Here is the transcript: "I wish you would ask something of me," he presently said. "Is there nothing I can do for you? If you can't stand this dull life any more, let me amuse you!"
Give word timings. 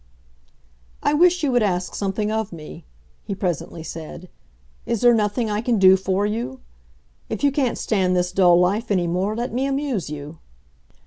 "I 1.03 1.13
wish 1.13 1.43
you 1.43 1.51
would 1.51 1.61
ask 1.61 1.93
something 1.93 2.31
of 2.31 2.51
me," 2.51 2.85
he 3.23 3.35
presently 3.35 3.83
said. 3.83 4.29
"Is 4.87 5.01
there 5.01 5.13
nothing 5.13 5.47
I 5.47 5.61
can 5.61 5.77
do 5.77 5.95
for 5.95 6.25
you? 6.25 6.59
If 7.29 7.43
you 7.43 7.51
can't 7.51 7.77
stand 7.77 8.15
this 8.15 8.31
dull 8.31 8.59
life 8.59 8.89
any 8.89 9.05
more, 9.05 9.35
let 9.35 9.53
me 9.53 9.67
amuse 9.67 10.09
you!" 10.09 10.39